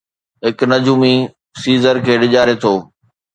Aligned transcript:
هڪ 0.45 0.57
نجومي 0.71 1.15
سيزر 1.61 1.95
کي 2.05 2.13
ڊيڄاري 2.21 2.55
ٿو. 2.61 2.73